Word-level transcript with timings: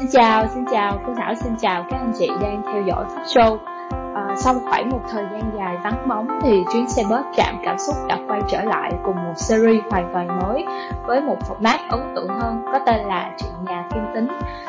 Xin 0.00 0.08
chào, 0.12 0.46
xin 0.54 0.64
chào, 0.72 0.98
cô 1.06 1.12
Thảo 1.16 1.34
xin 1.34 1.56
chào 1.60 1.84
các 1.90 1.96
anh 1.96 2.12
chị 2.18 2.30
đang 2.40 2.62
theo 2.72 2.82
dõi 2.82 3.04
talk 3.08 3.26
show. 3.26 3.58
À, 4.14 4.34
sau 4.36 4.54
khoảng 4.68 4.90
một 4.90 5.00
thời 5.10 5.24
gian 5.32 5.50
dài 5.58 5.76
vắng 5.84 6.08
bóng 6.08 6.28
thì 6.42 6.64
chuyến 6.72 6.88
xe 6.88 7.02
bus 7.02 7.24
trạm 7.36 7.54
cảm 7.64 7.78
xúc 7.78 7.96
đã 8.08 8.18
quay 8.28 8.40
trở 8.48 8.62
lại 8.62 8.92
cùng 9.04 9.16
một 9.16 9.32
series 9.36 9.80
hoàn 9.90 10.10
toàn 10.12 10.38
mới 10.42 10.64
với 11.06 11.20
một 11.20 11.36
format 11.48 11.78
ấn 11.90 12.00
tượng 12.14 12.28
hơn 12.28 12.62
có 12.72 12.78
tên 12.86 13.00
là 13.06 13.30
chuyện 13.38 13.50
nhà 13.64 13.84
kim 13.94 14.02
tính. 14.14 14.28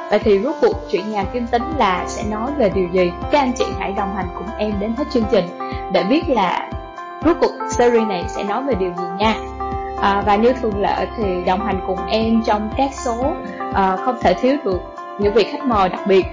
Vậy 0.10 0.20
thì 0.20 0.40
rốt 0.40 0.56
cuộc 0.62 0.76
chuyện 0.92 1.12
nhà 1.12 1.24
kim 1.24 1.48
tính 1.48 1.64
là 1.78 2.04
sẽ 2.08 2.24
nói 2.30 2.52
về 2.58 2.70
điều 2.70 2.88
gì? 2.88 3.12
Các 3.32 3.40
anh 3.40 3.54
chị 3.54 3.66
hãy 3.80 3.94
đồng 3.98 4.16
hành 4.16 4.28
cùng 4.36 4.48
em 4.58 4.74
đến 4.80 4.94
hết 4.98 5.06
chương 5.12 5.26
trình 5.32 5.46
để 5.92 6.04
biết 6.04 6.30
là 6.30 6.70
rốt 7.26 7.38
cuộc 7.42 7.52
series 7.70 8.08
này 8.08 8.24
sẽ 8.28 8.44
nói 8.44 8.64
về 8.64 8.74
điều 8.74 8.92
gì 8.98 9.04
nha. 9.20 9.36
À, 10.02 10.24
và 10.26 10.36
như 10.36 10.54
thường 10.54 10.82
lệ 10.82 11.08
thì 11.18 11.44
đồng 11.46 11.66
hành 11.66 11.80
cùng 11.88 12.00
em 12.08 12.44
trong 12.46 12.70
các 12.78 12.90
số 12.94 13.34
à, 13.74 13.96
không 13.96 14.16
thể 14.22 14.34
thiếu 14.34 14.58
được 14.66 14.91
những 15.20 15.34
vị 15.34 15.44
khách 15.44 15.66
mời 15.66 15.90
đặc 15.90 16.02
biệt. 16.08 16.24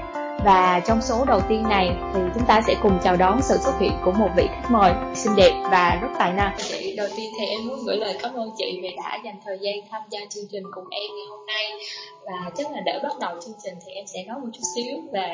Và 0.44 0.80
trong 0.86 1.02
số 1.02 1.24
đầu 1.24 1.40
tiên 1.48 1.62
này 1.68 1.96
thì 2.14 2.20
chúng 2.34 2.44
ta 2.46 2.60
sẽ 2.66 2.74
cùng 2.82 2.98
chào 3.04 3.16
đón 3.16 3.42
sự 3.42 3.56
xuất 3.56 3.78
hiện 3.80 3.92
của 4.04 4.12
một 4.12 4.28
vị 4.36 4.46
khách 4.48 4.70
mời 4.70 4.92
xinh 5.14 5.36
đẹp 5.36 5.52
và 5.70 5.98
rất 6.02 6.08
tài 6.18 6.32
năng. 6.32 6.56
Chị, 6.58 6.96
đầu 6.96 7.08
tiên 7.16 7.32
thì 7.38 7.46
em 7.46 7.68
muốn 7.68 7.78
gửi 7.86 7.96
lời 7.96 8.16
cảm 8.22 8.34
ơn 8.34 8.50
chị 8.58 8.78
vì 8.82 8.96
đã 8.96 9.18
dành 9.24 9.34
thời 9.44 9.58
gian 9.60 9.74
tham 9.90 10.02
gia 10.10 10.20
chương 10.30 10.44
trình 10.50 10.62
cùng 10.74 10.84
em 10.90 11.10
ngày 11.16 11.26
hôm 11.30 11.46
nay. 11.46 11.72
Và 12.24 12.50
chắc 12.56 12.70
là 12.70 12.80
để 12.84 13.00
bắt 13.02 13.12
đầu 13.20 13.40
chương 13.44 13.54
trình 13.64 13.74
thì 13.86 13.92
em 13.92 14.06
sẽ 14.06 14.24
nói 14.24 14.38
một 14.38 14.48
chút 14.52 14.62
xíu 14.74 14.96
về 15.12 15.28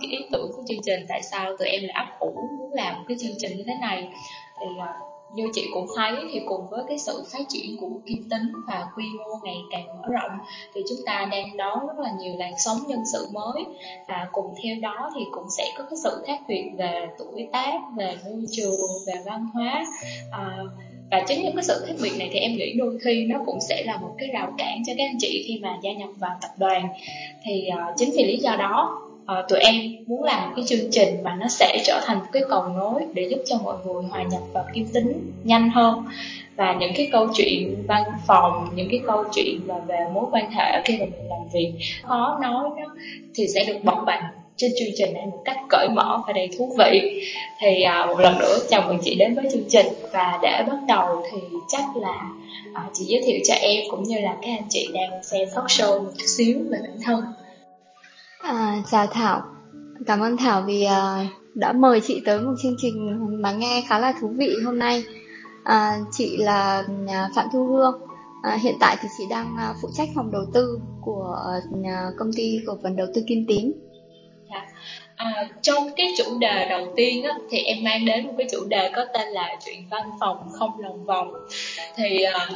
cái 0.00 0.10
ý 0.10 0.18
tưởng 0.32 0.50
của 0.56 0.62
chương 0.68 0.82
trình, 0.84 1.06
tại 1.08 1.22
sao 1.22 1.56
tụi 1.56 1.68
em 1.68 1.82
lại 1.82 2.06
ấp 2.06 2.18
ủ 2.18 2.34
muốn 2.58 2.72
làm 2.72 2.94
cái 3.08 3.16
chương 3.20 3.36
trình 3.38 3.56
như 3.56 3.64
thế 3.66 3.74
này. 3.80 4.08
Thì 4.60 4.66
à, 4.80 4.94
như 5.34 5.44
chị 5.52 5.68
cũng 5.74 5.86
thấy 5.96 6.12
thì 6.32 6.40
cùng 6.46 6.68
với 6.70 6.84
cái 6.88 6.98
sự 6.98 7.24
phát 7.32 7.44
triển 7.48 7.76
của 7.80 7.90
kim 8.06 8.28
tính 8.30 8.52
và 8.66 8.86
quy 8.96 9.04
mô 9.18 9.38
ngày 9.44 9.56
càng 9.70 9.86
mở 9.86 10.08
rộng 10.12 10.38
thì 10.74 10.80
chúng 10.88 10.98
ta 11.06 11.28
đang 11.32 11.56
đón 11.56 11.86
rất 11.86 11.98
là 11.98 12.10
nhiều 12.18 12.34
làn 12.38 12.52
sóng 12.58 12.78
nhân 12.86 13.00
sự 13.12 13.26
mới. 13.32 13.64
Và 14.08 14.28
cùng 14.32 14.54
theo 14.62 14.76
đó 14.82 15.10
thì 15.14 15.20
cũng 15.32 15.50
sẽ 15.56 15.64
có 15.78 15.84
cái 15.90 15.98
sự 16.04 16.22
khác 16.26 16.40
biệt 16.48 16.64
về 16.78 17.08
tuổi 17.18 17.48
tác 17.52 17.80
về 17.96 18.16
môi 18.24 18.44
trường 18.50 18.80
về 19.06 19.14
văn 19.24 19.46
hóa. 19.54 19.84
À, 20.30 20.58
và 21.10 21.24
chính 21.28 21.42
những 21.42 21.54
cái 21.56 21.64
sự 21.64 21.84
khác 21.86 21.94
biệt 22.02 22.12
này 22.18 22.28
thì 22.32 22.38
em 22.38 22.52
nghĩ 22.52 22.72
đôi 22.78 22.98
khi 23.04 23.24
nó 23.24 23.38
cũng 23.46 23.58
sẽ 23.68 23.82
là 23.84 23.96
một 23.96 24.14
cái 24.18 24.28
rào 24.32 24.52
cản 24.58 24.82
cho 24.86 24.92
các 24.98 25.04
anh 25.04 25.18
chị 25.18 25.44
khi 25.48 25.58
mà 25.62 25.78
gia 25.82 25.92
nhập 25.92 26.08
vào 26.18 26.38
tập 26.42 26.50
đoàn. 26.56 26.88
Thì 27.44 27.68
uh, 27.72 27.96
chính 27.96 28.10
vì 28.16 28.24
lý 28.24 28.36
do 28.36 28.56
đó 28.56 29.06
uh, 29.22 29.48
tụi 29.48 29.58
em 29.58 29.74
muốn 30.06 30.24
làm 30.24 30.48
một 30.48 30.52
cái 30.56 30.64
chương 30.68 30.90
trình 30.90 31.22
mà 31.22 31.36
nó 31.40 31.48
sẽ 31.48 31.82
trở 31.84 32.00
thành 32.06 32.18
một 32.18 32.26
cái 32.32 32.42
cầu 32.48 32.68
nối 32.68 33.02
để 33.14 33.28
giúp 33.30 33.38
cho 33.46 33.56
mọi 33.64 33.76
người 33.84 34.02
hòa 34.10 34.22
nhập 34.22 34.40
vào 34.52 34.64
kim 34.74 34.86
tính 34.86 35.32
nhanh 35.44 35.70
hơn. 35.70 36.04
Và 36.56 36.76
những 36.80 36.92
cái 36.96 37.08
câu 37.12 37.28
chuyện 37.34 37.84
văn 37.86 38.02
phòng 38.26 38.68
những 38.74 38.88
cái 38.90 39.00
câu 39.06 39.24
chuyện 39.32 39.60
mà 39.66 39.74
về 39.78 39.98
mối 40.14 40.24
quan 40.32 40.50
hệ 40.50 40.82
khi 40.84 40.98
mà 40.98 41.04
mình 41.04 41.28
làm 41.28 41.48
việc 41.52 41.72
khó 42.02 42.38
nói 42.42 42.70
đó 42.80 42.94
thì 43.34 43.48
sẽ 43.48 43.64
được 43.64 43.78
bộc 43.84 44.02
bạch 44.06 44.22
trên 44.60 44.72
chương 44.78 44.88
trình 44.96 45.14
này 45.14 45.26
một 45.26 45.42
cách 45.44 45.56
cởi 45.68 45.88
mở 45.88 46.22
và 46.26 46.32
đầy 46.32 46.48
thú 46.58 46.74
vị. 46.78 47.22
Thì 47.60 47.82
à, 47.82 48.06
một 48.06 48.20
lần 48.20 48.38
nữa 48.38 48.58
chào 48.68 48.82
mừng 48.86 48.98
chị 49.02 49.14
đến 49.14 49.34
với 49.34 49.44
chương 49.52 49.68
trình. 49.68 49.86
Và 50.12 50.38
để 50.42 50.64
bắt 50.68 50.78
đầu 50.88 51.22
thì 51.32 51.38
chắc 51.68 51.96
là 51.96 52.30
à, 52.74 52.84
chị 52.92 53.04
giới 53.04 53.22
thiệu 53.26 53.38
cho 53.44 53.54
em 53.54 53.84
cũng 53.90 54.02
như 54.02 54.18
là 54.20 54.36
các 54.42 54.48
anh 54.48 54.68
chị 54.68 54.88
đang 54.94 55.22
xem 55.22 55.48
talk 55.54 55.66
show 55.66 56.02
một 56.04 56.10
chút 56.18 56.26
xíu 56.26 56.58
về 56.70 56.78
bản 56.82 56.98
thân. 57.04 57.24
À, 58.42 58.76
chào 58.90 59.06
Thảo, 59.06 59.42
cảm 60.06 60.20
ơn 60.20 60.36
Thảo 60.36 60.62
vì 60.66 60.84
à, 60.84 61.26
đã 61.54 61.72
mời 61.72 62.00
chị 62.00 62.22
tới 62.24 62.40
một 62.40 62.54
chương 62.62 62.74
trình 62.78 63.18
mà 63.42 63.52
nghe 63.52 63.82
khá 63.88 63.98
là 63.98 64.12
thú 64.20 64.28
vị 64.38 64.50
hôm 64.64 64.78
nay. 64.78 65.04
À, 65.64 65.98
chị 66.12 66.36
là 66.36 66.84
à, 67.08 67.28
Phạm 67.34 67.46
Thu 67.52 67.66
Hương, 67.66 68.00
à, 68.42 68.58
hiện 68.62 68.74
tại 68.80 68.96
thì 69.00 69.08
chị 69.18 69.24
đang 69.30 69.56
à, 69.58 69.74
phụ 69.82 69.88
trách 69.94 70.08
phòng 70.14 70.30
đầu 70.32 70.42
tư 70.54 70.78
của 71.00 71.36
à, 71.84 72.10
công 72.18 72.30
ty 72.36 72.60
cổ 72.66 72.78
phần 72.82 72.96
đầu 72.96 73.06
tư 73.14 73.22
Kim 73.28 73.44
Tín. 73.48 73.72
Dạ. 74.50 74.66
À, 75.16 75.48
trong 75.62 75.88
cái 75.96 76.06
chủ 76.18 76.38
đề 76.38 76.68
đầu 76.70 76.92
tiên 76.96 77.24
á, 77.24 77.30
thì 77.50 77.58
em 77.58 77.84
mang 77.84 78.04
đến 78.04 78.26
một 78.26 78.32
cái 78.38 78.46
chủ 78.52 78.64
đề 78.68 78.90
có 78.96 79.04
tên 79.14 79.28
là 79.28 79.56
chuyện 79.64 79.88
văn 79.90 80.10
phòng 80.20 80.48
không 80.58 80.80
lòng 80.80 81.04
vòng. 81.04 81.32
Thì 81.96 82.22
à, 82.22 82.48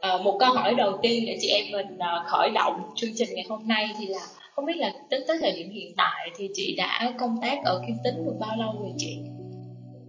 à, 0.00 0.16
một 0.24 0.36
câu 0.40 0.52
hỏi 0.52 0.74
đầu 0.74 0.98
tiên 1.02 1.24
để 1.26 1.38
chị 1.40 1.48
em 1.48 1.64
mình 1.72 1.98
à, 1.98 2.24
khởi 2.26 2.50
động 2.50 2.82
chương 2.94 3.10
trình 3.16 3.28
ngày 3.34 3.44
hôm 3.48 3.68
nay 3.68 3.90
thì 3.98 4.06
là 4.06 4.20
không 4.56 4.66
biết 4.66 4.76
là 4.76 4.92
tính 5.10 5.20
tới 5.28 5.38
thời 5.40 5.52
điểm 5.52 5.70
hiện 5.70 5.94
tại 5.96 6.30
thì 6.36 6.48
chị 6.54 6.74
đã 6.76 7.14
công 7.18 7.36
tác 7.42 7.58
ở 7.64 7.82
Kim 7.86 7.96
Tính 8.04 8.24
được 8.24 8.36
bao 8.40 8.56
lâu 8.56 8.72
rồi 8.80 8.92
chị? 8.96 9.18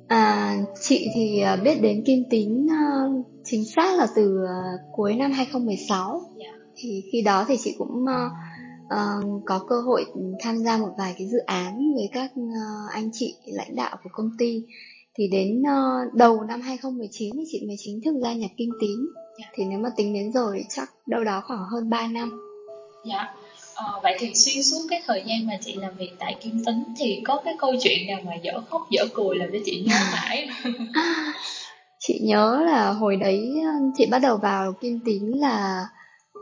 À, 0.08 0.58
chị 0.82 1.08
thì 1.16 1.42
à, 1.42 1.56
biết 1.56 1.82
đến 1.82 2.04
Kim 2.06 2.24
Tính 2.30 2.68
uh, 2.68 3.26
chính 3.44 3.66
xác 3.66 3.98
là 3.98 4.08
từ 4.16 4.38
uh, 4.44 4.80
cuối 4.92 5.16
năm 5.16 5.32
2016. 5.32 6.22
Yeah. 6.40 6.56
Thì 6.76 7.04
khi 7.12 7.22
đó 7.22 7.46
thì 7.48 7.58
chị 7.64 7.76
cũng 7.78 8.06
uh, 8.06 9.42
có 9.46 9.66
cơ 9.70 9.76
hội 9.82 10.06
tham 10.40 10.58
gia 10.58 10.78
một 10.78 10.90
vài 10.98 11.16
cái 11.18 11.28
dự 11.28 11.38
án 11.46 11.94
với 11.96 12.10
các 12.14 12.32
uh, 12.40 12.92
anh 12.94 13.10
chị 13.14 13.36
lãnh 13.46 13.76
đạo 13.76 13.98
của 14.04 14.10
công 14.14 14.30
ty. 14.38 14.64
Thì 15.18 15.28
đến 15.32 15.62
uh, 15.62 16.14
đầu 16.14 16.44
năm 16.44 16.62
2019 16.62 17.30
thì 17.36 17.44
chị 17.52 17.64
mới 17.68 17.76
chính 17.80 18.02
thức 18.06 18.16
gia 18.24 18.34
nhập 18.34 18.52
Kim 18.58 18.70
Tín. 18.82 19.00
Yeah. 19.38 19.52
Thì 19.56 19.64
nếu 19.66 19.80
mà 19.80 19.90
tính 19.98 20.14
đến 20.14 20.32
rồi 20.32 20.66
chắc 20.70 20.90
đâu 21.08 21.24
đó 21.24 21.44
khoảng 21.48 21.66
hơn 21.72 21.90
3 21.90 22.08
năm. 22.08 22.40
Dạ. 23.06 23.16
Yeah 23.16 23.36
Ờ, 23.76 24.00
vậy 24.04 24.16
thì 24.20 24.34
xuyên 24.36 24.64
suốt 24.64 24.88
cái 24.90 25.02
thời 25.08 25.24
gian 25.26 25.48
mà 25.48 25.54
chị 25.62 25.76
làm 25.76 25.96
việc 25.98 26.12
tại 26.20 26.36
Kim 26.42 26.64
Tính 26.66 26.84
thì 26.98 27.22
có 27.26 27.42
cái 27.46 27.56
câu 27.60 27.74
chuyện 27.82 28.08
nào 28.08 28.20
mà 28.26 28.36
dở 28.44 28.62
khóc 28.70 28.82
dở 28.90 29.04
cười 29.14 29.36
làm 29.38 29.50
cho 29.54 29.60
chị 29.66 29.86
nhớ 29.88 29.96
mãi 30.14 30.50
chị 32.00 32.20
nhớ 32.24 32.64
là 32.66 32.92
hồi 32.92 33.16
đấy 33.16 33.54
chị 33.98 34.06
bắt 34.06 34.20
đầu 34.20 34.38
vào 34.38 34.74
Kim 34.74 35.00
Tín 35.06 35.24
là 35.24 35.86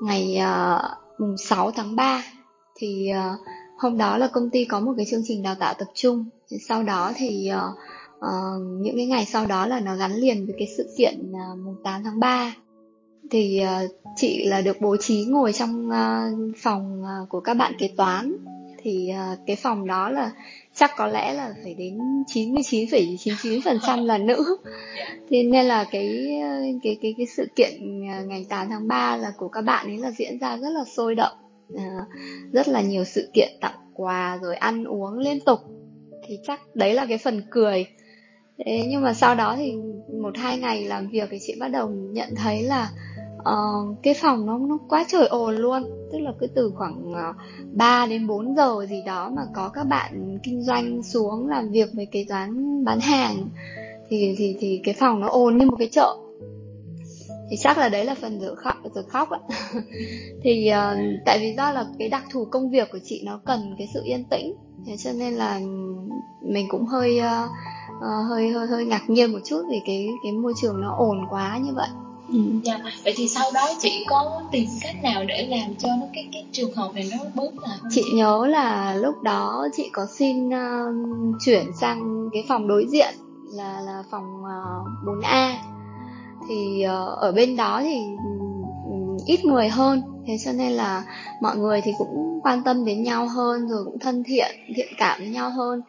ngày 0.01 0.37
uh, 0.39 0.81
mùng 1.19 1.37
6 1.37 1.71
tháng 1.71 1.95
3 1.95 2.23
thì 2.75 3.11
uh, 3.11 3.39
hôm 3.77 3.97
đó 3.97 4.17
là 4.17 4.27
công 4.27 4.49
ty 4.49 4.65
có 4.65 4.79
một 4.79 4.93
cái 4.97 5.05
chương 5.11 5.21
trình 5.25 5.43
đào 5.43 5.55
tạo 5.55 5.73
tập 5.73 5.87
trung. 5.95 6.25
Thì 6.49 6.57
sau 6.67 6.83
đó 6.83 7.11
thì 7.15 7.51
uh, 7.53 7.77
uh, 8.17 8.81
những 8.81 8.95
cái 8.95 9.05
ngày 9.05 9.25
sau 9.25 9.45
đó 9.45 9.65
là 9.65 9.79
nó 9.79 9.95
gắn 9.95 10.13
liền 10.13 10.45
với 10.45 10.55
cái 10.57 10.67
sự 10.77 10.93
kiện 10.97 11.31
uh, 11.31 11.59
mùng 11.65 11.75
8 11.83 12.03
tháng 12.03 12.19
3 12.19 12.55
thì 13.31 13.61
uh, 13.63 13.91
chị 14.15 14.45
là 14.45 14.61
được 14.61 14.81
bố 14.81 14.97
trí 14.97 15.25
ngồi 15.25 15.53
trong 15.53 15.89
uh, 15.89 16.57
phòng 16.57 17.03
uh, 17.03 17.29
của 17.29 17.39
các 17.39 17.53
bạn 17.53 17.73
kế 17.79 17.89
toán. 17.97 18.35
Thì 18.83 19.11
uh, 19.33 19.39
cái 19.45 19.55
phòng 19.55 19.87
đó 19.87 20.09
là 20.09 20.31
chắc 20.75 20.91
có 20.97 21.07
lẽ 21.07 21.33
là 21.33 21.53
phải 21.63 21.73
đến 21.73 21.97
99,99% 22.33 24.05
là 24.05 24.17
nữ. 24.17 24.57
Thế 25.29 25.43
nên 25.43 25.65
là 25.65 25.83
cái 25.83 26.39
cái 26.83 26.97
cái 27.01 27.13
cái 27.17 27.25
sự 27.25 27.47
kiện 27.55 28.01
ngày 28.27 28.45
8 28.49 28.69
tháng 28.69 28.87
3 28.87 29.17
là 29.17 29.33
của 29.37 29.47
các 29.47 29.61
bạn 29.61 29.87
ấy 29.87 29.97
là 29.97 30.11
diễn 30.11 30.39
ra 30.39 30.57
rất 30.57 30.69
là 30.69 30.83
sôi 30.95 31.15
động. 31.15 31.33
Uh, 31.73 31.81
rất 32.53 32.67
là 32.67 32.81
nhiều 32.81 33.03
sự 33.03 33.29
kiện 33.33 33.49
tặng 33.61 33.79
quà 33.93 34.39
rồi 34.41 34.55
ăn 34.55 34.83
uống 34.83 35.17
liên 35.17 35.39
tục. 35.39 35.59
Thì 36.27 36.39
chắc 36.47 36.75
đấy 36.75 36.93
là 36.93 37.05
cái 37.05 37.17
phần 37.17 37.41
cười. 37.49 37.85
Thế 38.65 38.85
nhưng 38.87 39.01
mà 39.01 39.13
sau 39.13 39.35
đó 39.35 39.55
thì 39.57 39.73
một 40.21 40.37
hai 40.37 40.57
ngày 40.57 40.83
làm 40.83 41.07
việc 41.07 41.27
thì 41.31 41.37
chị 41.41 41.55
bắt 41.59 41.67
đầu 41.67 41.89
nhận 41.89 42.35
thấy 42.35 42.63
là 42.63 42.89
uh, 43.49 43.97
cái 44.03 44.13
phòng 44.21 44.45
nó 44.45 44.57
nó 44.57 44.77
quá 44.89 45.05
trời 45.07 45.27
ồn 45.27 45.55
luôn. 45.55 45.83
Tức 46.11 46.19
là 46.19 46.31
cứ 46.39 46.47
từ 46.47 46.71
khoảng 46.75 47.13
ờ, 47.13 47.29
uh, 47.29 47.35
3 47.73 48.05
đến 48.05 48.27
4 48.27 48.55
giờ 48.55 48.85
gì 48.89 49.03
đó 49.05 49.31
mà 49.35 49.41
có 49.55 49.69
các 49.69 49.83
bạn 49.83 50.39
kinh 50.43 50.63
doanh 50.63 51.03
xuống 51.03 51.47
làm 51.47 51.71
việc 51.71 51.89
với 51.93 52.05
kế 52.05 52.25
toán 52.29 52.83
bán 52.85 52.99
hàng 52.99 53.49
thì 54.09 54.35
thì 54.37 54.55
thì 54.59 54.81
cái 54.83 54.95
phòng 54.99 55.19
nó 55.19 55.27
ồn 55.29 55.57
như 55.57 55.65
một 55.65 55.75
cái 55.79 55.89
chợ. 55.91 56.17
Thì 57.49 57.57
chắc 57.59 57.77
là 57.77 57.89
đấy 57.89 58.05
là 58.05 58.15
phần 58.15 58.39
giờ 58.41 58.55
khóc 58.55 58.75
giờ 58.95 59.03
khóc 59.09 59.29
ạ. 59.29 59.39
Thì 60.43 60.71
uh, 60.71 60.97
tại 61.25 61.39
vì 61.39 61.53
do 61.57 61.71
là 61.71 61.85
cái 61.99 62.09
đặc 62.09 62.23
thù 62.31 62.45
công 62.45 62.69
việc 62.69 62.91
của 62.91 62.99
chị 63.03 63.21
nó 63.25 63.39
cần 63.45 63.75
cái 63.77 63.87
sự 63.93 64.01
yên 64.03 64.25
tĩnh 64.29 64.55
thế 64.85 64.97
cho 64.97 65.11
nên 65.11 65.33
là 65.33 65.59
mình 66.41 66.67
cũng 66.69 66.85
hơi 66.85 67.19
uh, 67.19 67.49
uh, 67.97 68.29
hơi 68.29 68.49
hơi 68.49 68.67
hơi 68.67 68.85
ngạc 68.85 69.09
nhiên 69.09 69.31
một 69.31 69.39
chút 69.45 69.61
vì 69.71 69.81
cái 69.85 70.07
cái 70.23 70.31
môi 70.31 70.53
trường 70.61 70.81
nó 70.81 70.95
ồn 70.97 71.17
quá 71.29 71.59
như 71.63 71.73
vậy. 71.73 71.87
Ừ. 72.31 72.39
Dạ. 72.63 72.79
Vậy 73.03 73.13
thì 73.17 73.27
sau 73.27 73.51
đó 73.53 73.69
chị 73.79 74.05
có 74.09 74.41
tìm 74.51 74.65
cách 74.81 74.95
nào 75.03 75.23
để 75.27 75.47
làm 75.49 75.75
cho 75.75 75.89
nó 75.99 76.05
cái 76.13 76.29
cái 76.33 76.45
trường 76.51 76.75
hợp 76.75 76.93
này 76.93 77.09
nó 77.11 77.17
bớt 77.35 77.59
là 77.61 77.77
Chị 77.89 78.03
nhớ 78.13 78.45
là 78.49 78.95
lúc 78.95 79.21
đó 79.23 79.67
chị 79.77 79.89
có 79.93 80.05
xin 80.17 80.47
uh, 80.47 81.35
chuyển 81.45 81.65
sang 81.81 82.29
cái 82.33 82.43
phòng 82.47 82.67
đối 82.67 82.85
diện 82.89 83.15
là 83.53 83.81
là 83.81 84.03
phòng 84.11 84.43
ờ, 84.43 84.81
uh, 85.11 85.19
4A 85.23 85.53
thì 86.49 86.85
uh, 86.85 87.17
ở 87.17 87.31
bên 87.31 87.55
đó 87.55 87.81
thì 87.83 88.01
um, 88.85 89.17
ít 89.25 89.45
người 89.45 89.69
hơn 89.69 90.01
thế 90.27 90.37
cho 90.45 90.51
nên 90.51 90.71
là 90.71 91.03
mọi 91.41 91.57
người 91.57 91.81
thì 91.81 91.91
cũng 91.97 92.39
quan 92.43 92.63
tâm 92.63 92.85
đến 92.85 93.03
nhau 93.03 93.27
hơn 93.27 93.67
rồi 93.69 93.83
cũng 93.85 93.99
thân 93.99 94.23
thiện 94.23 94.51
thiện 94.75 94.87
cảm 94.97 95.19
với 95.19 95.29
nhau 95.29 95.49
hơn 95.49 95.81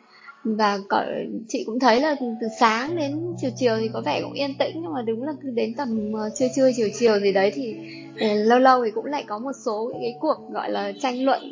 và 0.45 0.79
có, 0.89 1.05
chị 1.49 1.65
cũng 1.67 1.79
thấy 1.79 2.01
là 2.01 2.17
từ 2.21 2.47
sáng 2.61 2.97
đến 2.97 3.35
chiều 3.41 3.51
chiều 3.57 3.77
thì 3.81 3.89
có 3.93 4.01
vẻ 4.01 4.21
cũng 4.23 4.33
yên 4.33 4.55
tĩnh 4.59 4.81
nhưng 4.83 4.93
mà 4.93 5.03
đúng 5.03 5.23
là 5.23 5.33
cứ 5.43 5.51
đến 5.51 5.75
tầm 5.75 6.13
ờ, 6.13 6.31
trưa 6.39 6.47
trưa 6.57 6.71
chiều 6.77 6.89
chiều 6.99 7.21
gì 7.21 7.33
đấy 7.33 7.53
thì 7.55 7.77
uh, 8.15 8.47
lâu 8.47 8.59
lâu 8.59 8.85
thì 8.85 8.91
cũng 8.91 9.05
lại 9.05 9.25
có 9.29 9.39
một 9.39 9.53
số 9.65 9.93
cái 10.01 10.15
cuộc 10.21 10.37
gọi 10.53 10.71
là 10.71 10.93
tranh 11.01 11.25
luận 11.25 11.43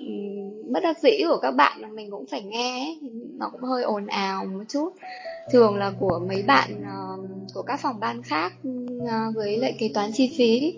bất 0.73 0.81
đắc 0.83 0.99
dĩ 1.03 1.11
của 1.29 1.39
các 1.43 1.51
bạn 1.51 1.83
mà 1.83 1.89
mình 1.89 2.11
cũng 2.11 2.27
phải 2.27 2.43
nghe 2.43 2.97
nó 3.39 3.49
cũng 3.53 3.63
hơi 3.63 3.83
ồn 3.83 4.07
ào 4.07 4.45
một 4.45 4.65
chút. 4.69 4.89
Thường 5.53 5.77
là 5.77 5.93
của 6.01 6.21
mấy 6.29 6.43
bạn 6.43 6.71
uh, 6.83 7.55
của 7.55 7.63
các 7.63 7.81
phòng 7.81 8.01
ban 8.01 8.23
khác 8.23 8.53
uh, 9.03 9.35
với 9.35 9.57
lại 9.57 9.75
kế 9.79 9.91
toán 9.95 10.11
chi 10.15 10.31
phí. 10.39 10.75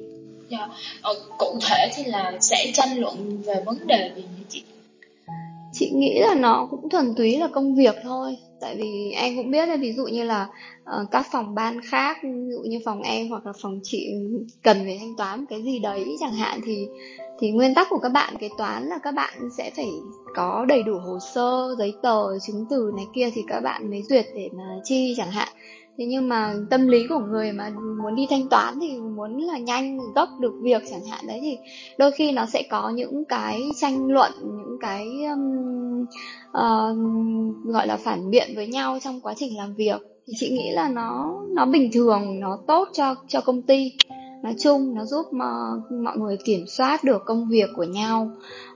Dạ. 0.51 0.69
ờ, 1.03 1.15
cụ 1.39 1.59
thể 1.69 1.91
thì 1.95 2.05
là 2.05 2.33
sẽ 2.41 2.71
tranh 2.75 3.01
luận 3.01 3.43
về 3.43 3.63
vấn 3.67 3.87
đề 3.87 4.13
gì 4.17 4.23
như 4.23 4.45
chị 4.49 4.63
chị 5.73 5.91
nghĩ 5.91 6.19
là 6.21 6.35
nó 6.35 6.69
cũng 6.71 6.89
thuần 6.89 7.15
túy 7.15 7.37
là 7.37 7.49
công 7.49 7.75
việc 7.75 7.95
thôi. 8.03 8.37
Tại 8.61 8.77
vì 8.77 9.13
em 9.17 9.37
cũng 9.37 9.51
biết 9.51 9.69
là 9.69 9.77
ví 9.77 9.93
dụ 9.93 10.05
như 10.07 10.25
là 10.25 10.49
uh, 10.83 11.11
các 11.11 11.27
phòng 11.33 11.55
ban 11.55 11.81
khác 11.81 12.17
ví 12.23 12.31
dụ 12.31 12.63
như 12.71 12.79
phòng 12.85 13.03
em 13.03 13.29
hoặc 13.29 13.47
là 13.47 13.53
phòng 13.63 13.81
chị 13.83 14.07
cần 14.63 14.77
phải 14.85 14.99
thanh 15.01 15.17
toán 15.17 15.47
cái 15.47 15.63
gì 15.63 15.79
đấy 15.79 16.17
chẳng 16.21 16.33
hạn 16.33 16.61
thì 16.65 16.87
thì 17.39 17.51
nguyên 17.51 17.75
tắc 17.75 17.87
của 17.91 17.99
các 17.99 18.09
bạn 18.09 18.37
kế 18.39 18.49
toán 18.59 18.87
là 18.87 18.99
các 19.03 19.15
bạn 19.15 19.35
sẽ 19.59 19.71
phải 19.77 19.91
có 20.35 20.65
đầy 20.69 20.83
đủ 20.83 20.99
hồ 20.99 21.19
sơ 21.35 21.75
giấy 21.79 21.95
tờ 22.03 22.39
chứng 22.47 22.67
từ 22.71 22.93
này 22.97 23.07
kia 23.15 23.31
thì 23.35 23.43
các 23.49 23.61
bạn 23.61 23.91
mới 23.91 24.03
duyệt 24.03 24.27
để 24.35 24.49
mà 24.53 24.65
chi 24.85 25.15
chẳng 25.17 25.31
hạn 25.31 25.49
thế 25.99 26.05
nhưng 26.09 26.29
mà 26.29 26.55
tâm 26.71 26.89
lý 26.89 27.07
của 27.09 27.19
người 27.19 27.53
mà 27.53 27.71
muốn 28.03 28.15
đi 28.15 28.27
thanh 28.31 28.49
toán 28.49 28.75
thì 28.81 29.01
muốn 29.01 29.39
là 29.39 29.59
nhanh 29.59 29.99
gấp 30.15 30.27
được 30.41 30.53
việc 30.63 30.83
chẳng 30.91 31.05
hạn 31.11 31.21
đấy 31.27 31.39
thì 31.43 31.57
đôi 31.99 32.11
khi 32.13 32.33
nó 32.33 32.47
sẽ 32.47 32.63
có 32.71 32.91
những 32.91 33.25
cái 33.25 33.63
tranh 33.77 34.07
luận 34.07 34.33
những 34.43 34.79
cái 34.81 35.07
um, 35.25 36.05
uh, 36.51 36.97
gọi 37.65 37.87
là 37.87 37.97
phản 37.97 38.31
biện 38.31 38.51
với 38.57 38.67
nhau 38.67 38.99
trong 39.03 39.21
quá 39.21 39.35
trình 39.37 39.57
làm 39.57 39.75
việc. 39.75 40.01
Thì 40.27 40.33
chị 40.37 40.51
nghĩ 40.51 40.71
là 40.73 40.89
nó 40.89 41.41
nó 41.49 41.67
bình 41.67 41.91
thường 41.93 42.41
nó 42.41 42.59
tốt 42.67 42.89
cho 42.93 43.15
cho 43.29 43.41
công 43.41 43.63
ty. 43.63 43.93
Nói 44.43 44.55
chung 44.59 44.95
nó 44.95 45.05
giúp 45.05 45.27
mà 45.33 45.47
mọi 46.05 46.17
người 46.19 46.37
kiểm 46.45 46.67
soát 46.67 47.05
được 47.05 47.23
công 47.27 47.49
việc 47.49 47.69
của 47.77 47.85
nhau. 47.85 48.31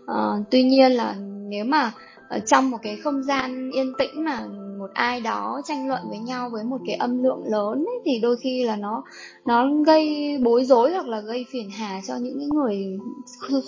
Uh, 0.04 0.46
tuy 0.50 0.62
nhiên 0.62 0.92
là 0.92 1.16
nếu 1.48 1.64
mà 1.64 1.92
ở 2.28 2.38
trong 2.38 2.70
một 2.70 2.78
cái 2.82 2.96
không 2.96 3.22
gian 3.22 3.70
yên 3.70 3.92
tĩnh 3.98 4.24
mà 4.24 4.46
một 4.86 4.92
ai 4.94 5.20
đó 5.20 5.60
tranh 5.64 5.88
luận 5.88 6.02
với 6.08 6.18
nhau 6.18 6.50
với 6.52 6.64
một 6.64 6.78
cái 6.86 6.96
âm 6.96 7.22
lượng 7.22 7.44
lớn 7.44 7.84
ấy, 7.84 8.00
thì 8.04 8.18
đôi 8.18 8.36
khi 8.36 8.64
là 8.64 8.76
nó 8.76 9.02
nó 9.44 9.68
gây 9.86 10.36
bối 10.42 10.64
rối 10.64 10.92
hoặc 10.92 11.06
là 11.06 11.20
gây 11.20 11.46
phiền 11.52 11.70
hà 11.70 12.00
cho 12.06 12.16
những 12.16 12.48
người 12.48 12.98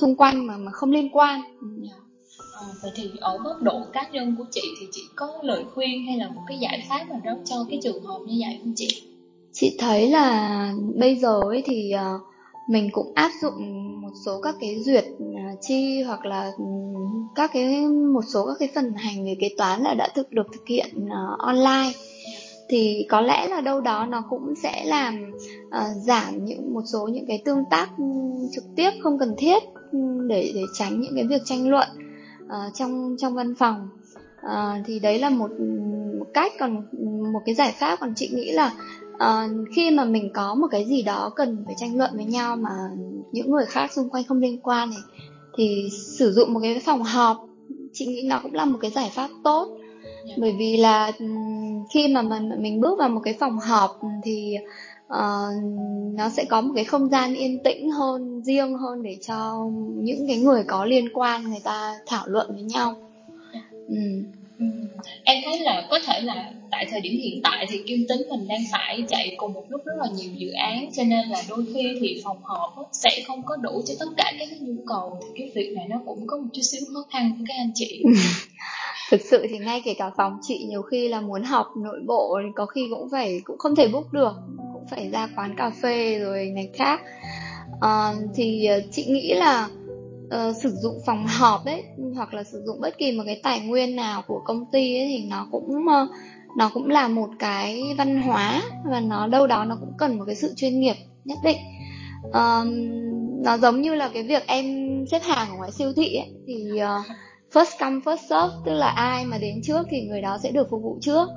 xung 0.01 0.17
quanh 0.17 0.47
mà 0.47 0.57
mà 0.57 0.73
không 0.73 0.91
liên 0.91 1.09
quan. 1.13 1.41
À, 2.61 2.67
vậy 2.83 2.93
thì 2.95 3.11
ở 3.21 3.39
góc 3.45 3.63
độ 3.63 3.81
cá 3.93 4.09
nhân 4.13 4.35
của 4.39 4.45
chị 4.51 4.63
thì 4.81 4.87
chị 4.93 5.03
có 5.17 5.33
lời 5.43 5.65
khuyên 5.75 6.07
hay 6.07 6.17
là 6.17 6.29
một 6.29 6.43
cái 6.47 6.59
giải 6.59 6.87
pháp 6.89 7.05
nào 7.09 7.21
đó 7.25 7.33
cho 7.45 7.57
cái 7.71 7.81
trường 7.83 8.03
hợp 8.03 8.19
như 8.27 8.35
vậy 8.47 8.59
không 8.63 8.73
chị? 8.77 9.03
Chị 9.53 9.77
thấy 9.79 10.11
là 10.11 10.73
bây 10.95 11.17
giờ 11.17 11.41
ấy 11.41 11.63
thì 11.67 11.93
uh, 11.95 12.23
mình 12.69 12.89
cũng 12.93 13.13
áp 13.15 13.31
dụng 13.43 13.55
một 14.03 14.13
số 14.25 14.41
các 14.41 14.55
cái 14.61 14.83
duyệt 14.83 15.05
à, 15.37 15.53
chi 15.61 16.03
hoặc 16.03 16.27
là 16.27 16.53
ừ, 16.59 16.65
các 17.35 17.51
cái 17.53 17.87
một 17.87 18.25
số 18.33 18.47
các 18.47 18.57
cái 18.59 18.69
phần 18.75 18.93
hành 18.97 19.25
về 19.25 19.37
kế 19.41 19.49
toán 19.57 19.83
là 19.83 19.95
đã 19.95 20.09
thực 20.15 20.33
được 20.33 20.47
thực 20.53 20.67
hiện 20.67 20.87
uh, 21.05 21.39
online. 21.39 21.93
Thì 22.69 23.07
có 23.09 23.21
lẽ 23.21 23.49
là 23.49 23.61
đâu 23.61 23.81
đó 23.81 24.07
nó 24.07 24.25
cũng 24.31 24.55
sẽ 24.63 24.85
làm 24.85 25.33
uh, 25.67 26.03
giảm 26.07 26.45
những 26.45 26.75
một 26.75 26.83
số 26.93 27.09
những 27.09 27.27
cái 27.27 27.43
tương 27.45 27.65
tác 27.71 27.89
ừ, 27.99 28.05
trực 28.53 28.65
tiếp 28.77 28.91
không 29.03 29.19
cần 29.19 29.35
thiết 29.39 29.63
ừ, 29.93 29.99
để 30.29 30.53
để 30.55 30.63
tránh 30.75 31.01
những 31.01 31.15
cái 31.15 31.25
việc 31.25 31.43
tranh 31.45 31.69
luận 31.69 31.89
uh, 32.45 32.75
trong 32.75 33.17
trong 33.19 33.35
văn 33.35 33.55
phòng. 33.59 33.89
Uh, 34.47 34.87
thì 34.87 34.99
đấy 34.99 35.19
là 35.19 35.31
một, 35.31 35.51
một 36.19 36.27
cách 36.35 36.53
còn 36.59 36.75
một 37.33 37.41
cái 37.47 37.55
giải 37.55 37.73
pháp. 37.79 37.97
Còn 38.01 38.13
chị 38.17 38.31
nghĩ 38.33 38.53
là 38.53 38.73
uh, 39.25 39.69
khi 39.77 39.91
mà 39.91 40.05
mình 40.05 40.31
có 40.35 40.55
một 40.55 40.67
cái 40.71 40.85
gì 40.85 41.03
đó 41.03 41.33
cần 41.37 41.63
phải 41.67 41.75
tranh 41.79 41.97
luận 41.97 42.11
với 42.15 42.25
nhau 42.25 42.57
mà 42.57 42.71
những 43.33 43.51
người 43.51 43.67
khác 43.67 43.93
xung 43.93 44.09
quanh 44.11 44.25
không 44.25 44.39
liên 44.39 44.61
quan 44.63 44.91
này 44.91 44.99
thì 45.57 45.89
sử 46.19 46.33
dụng 46.33 46.53
một 46.53 46.61
cái 46.63 46.81
phòng 46.85 47.03
họp 47.03 47.37
chị 47.93 48.07
nghĩ 48.07 48.23
nó 48.27 48.41
cũng 48.43 48.55
là 48.55 48.65
một 48.65 48.79
cái 48.81 48.91
giải 48.91 49.11
pháp 49.15 49.31
tốt 49.45 49.69
yeah. 49.69 50.27
Dạ. 50.29 50.35
bởi 50.39 50.55
vì 50.59 50.77
là 50.77 51.13
khi 51.95 52.09
mà 52.09 52.23
mình 52.23 52.51
mình 52.59 52.81
bước 52.81 52.99
vào 52.99 53.09
một 53.09 53.21
cái 53.25 53.35
phòng 53.41 53.59
họp 53.59 53.99
thì 54.25 54.55
uh, 55.07 55.65
nó 56.15 56.29
sẽ 56.29 56.45
có 56.45 56.61
một 56.61 56.73
cái 56.75 56.85
không 56.85 57.09
gian 57.09 57.35
yên 57.35 57.63
tĩnh 57.65 57.91
hơn 57.91 58.43
riêng 58.45 58.75
hơn 58.79 59.03
để 59.03 59.19
cho 59.27 59.67
những 59.97 60.27
cái 60.29 60.39
người 60.39 60.65
có 60.67 60.85
liên 60.85 61.09
quan 61.15 61.45
người 61.45 61.61
ta 61.65 61.95
thảo 62.07 62.25
luận 62.27 62.47
với 62.53 62.63
nhau 62.63 62.95
yeah. 63.53 63.65
Dạ. 63.73 63.79
ừ. 63.89 64.38
Ừ. 64.59 64.65
em 65.25 65.43
thấy 65.45 65.61
là 65.61 65.87
có 65.91 65.99
thể 66.07 66.21
là 66.21 66.53
tại 66.71 66.87
thời 66.91 67.01
điểm 67.01 67.13
hiện 67.23 67.41
tại 67.43 67.67
thì 67.69 67.83
kim 67.87 68.07
tính 68.09 68.23
mình 68.31 68.49
đang 68.49 68.61
phải 68.73 69.05
chạy 69.09 69.35
cùng 69.37 69.53
một 69.53 69.65
lúc 69.69 69.81
rất 69.85 69.93
là 69.99 70.07
nhiều 70.17 70.31
dự 70.37 70.51
án 70.51 70.87
cho 70.97 71.03
nên 71.05 71.29
là 71.29 71.43
đôi 71.49 71.65
khi 71.75 71.97
thì 72.01 72.21
phòng 72.25 72.43
họp 72.43 72.75
sẽ 72.93 73.23
không 73.27 73.43
có 73.47 73.57
đủ 73.57 73.83
cho 73.87 73.95
tất 74.01 74.07
cả 74.17 74.33
các 74.39 74.49
nhu 74.61 74.83
cầu. 74.87 75.21
Thì 75.23 75.29
cái 75.39 75.51
việc 75.55 75.73
này 75.77 75.87
nó 75.89 75.97
cũng 76.07 76.27
có 76.27 76.37
một 76.37 76.49
chút 76.53 76.63
xíu 76.63 76.81
khó 76.95 77.01
khăn 77.13 77.33
của 77.39 77.45
các 77.49 77.55
anh 77.59 77.71
chị. 77.75 78.03
Thực 79.11 79.21
sự 79.31 79.47
thì 79.51 79.59
ngay 79.59 79.83
kể 79.85 79.95
cả 79.95 80.11
phòng 80.17 80.39
chị 80.43 80.65
nhiều 80.69 80.83
khi 80.83 81.09
là 81.09 81.21
muốn 81.21 81.43
học 81.43 81.67
nội 81.77 82.01
bộ 82.07 82.39
có 82.55 82.67
khi 82.67 82.87
cũng 82.91 83.09
phải 83.13 83.41
cũng 83.45 83.59
không 83.59 83.77
thể 83.77 83.89
book 83.89 84.13
được 84.13 84.33
cũng 84.73 84.87
phải 84.91 85.11
ra 85.13 85.29
quán 85.37 85.55
cà 85.57 85.71
phê 85.83 86.19
rồi 86.19 86.51
này 86.55 86.69
khác. 86.75 87.01
À, 87.81 88.13
thì 88.35 88.65
ờ, 88.65 88.81
chị 88.93 89.05
nghĩ 89.07 89.35
là 89.35 89.69
uh, 90.35 90.57
sử 90.63 90.71
dụng 90.71 90.95
phòng 91.07 91.27
họp 91.27 91.65
ấy 91.65 91.85
hoặc 92.17 92.35
là 92.35 92.45
sử 92.45 92.63
dụng 92.67 92.81
bất 92.81 92.99
kỳ 92.99 93.13
một 93.13 93.23
cái 93.27 93.41
tài 93.43 93.61
nguyên 93.61 93.97
nào 93.97 94.23
của 94.27 94.41
công 94.45 94.65
ty 94.73 94.99
ấy 94.99 95.07
thì 95.09 95.25
nó 95.31 95.49
cũng 95.51 95.65
uh, 95.65 96.11
nó 96.57 96.71
cũng 96.75 96.89
là 96.89 97.09
một 97.09 97.29
cái 97.39 97.83
văn 97.99 98.23
hóa 98.23 98.63
và 98.91 99.01
nó 99.01 99.27
đâu 99.27 99.47
đó 99.47 99.65
nó 99.65 99.77
cũng 99.81 99.93
cần 99.99 100.19
một 100.19 100.25
cái 100.27 100.35
sự 100.35 100.53
chuyên 100.57 100.81
nghiệp 100.81 100.97
nhất 101.25 101.39
định. 101.45 101.59
Um, 102.23 102.69
nó 103.45 103.59
giống 103.59 103.83
như 103.83 103.95
là 103.95 104.11
cái 104.15 104.23
việc 104.23 104.43
em 104.47 104.67
xếp 105.11 105.23
hàng 105.23 105.51
ở 105.51 105.57
ngoài 105.57 105.71
siêu 105.73 105.93
thị 105.97 106.15
ấy, 106.15 106.29
thì 106.47 106.55
uh, 106.75 107.07
first 107.53 107.79
come 107.81 107.97
first 108.05 108.17
serve 108.17 108.57
tức 108.65 108.73
là 108.73 108.89
ai 108.89 109.25
mà 109.25 109.39
đến 109.39 109.61
trước 109.63 109.87
thì 109.91 110.01
người 110.01 110.23
đó 110.23 110.39
sẽ 110.43 110.51
được 110.51 110.67
phục 110.71 110.83
vụ 110.83 110.99
trước 111.01 111.29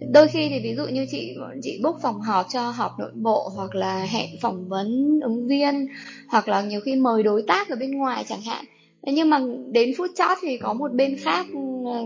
đôi 0.00 0.28
khi 0.28 0.48
thì 0.48 0.60
ví 0.60 0.74
dụ 0.76 0.86
như 0.86 1.06
chị 1.10 1.34
chị 1.62 1.80
book 1.82 1.96
phòng 2.02 2.20
họp 2.20 2.46
cho 2.48 2.70
họp 2.70 2.98
nội 2.98 3.12
bộ 3.14 3.48
hoặc 3.56 3.74
là 3.74 4.04
hẹn 4.04 4.30
phỏng 4.42 4.68
vấn 4.68 5.20
ứng 5.22 5.46
viên 5.48 5.86
hoặc 6.28 6.48
là 6.48 6.62
nhiều 6.62 6.80
khi 6.80 6.96
mời 6.96 7.22
đối 7.22 7.42
tác 7.46 7.68
ở 7.68 7.76
bên 7.76 7.90
ngoài 7.90 8.24
chẳng 8.28 8.42
hạn. 8.42 8.64
Nhưng 9.02 9.30
mà 9.30 9.40
đến 9.72 9.90
phút 9.98 10.10
chót 10.14 10.38
thì 10.42 10.58
có 10.58 10.74
một 10.74 10.92
bên 10.92 11.16
khác 11.24 11.46
ờ, 11.92 12.04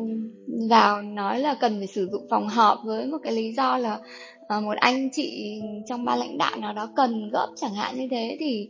vào 0.71 1.03
nói 1.03 1.41
là 1.41 1.55
cần 1.55 1.79
phải 1.79 1.87
sử 1.87 2.09
dụng 2.13 2.27
phòng 2.31 2.49
họp 2.49 2.83
với 2.83 3.07
một 3.07 3.19
cái 3.23 3.33
lý 3.33 3.53
do 3.53 3.79
là 3.79 3.99
ờ, 4.47 4.61
một 4.61 4.77
anh 4.77 5.11
chị 5.13 5.61
trong 5.87 6.05
ban 6.05 6.19
lãnh 6.19 6.39
đạo 6.39 6.57
nào 6.57 6.73
đó 6.73 6.89
cần 6.95 7.31
gấp 7.31 7.47
chẳng 7.57 7.75
hạn 7.75 7.97
như 7.99 8.07
thế 8.11 8.37
thì 8.41 8.69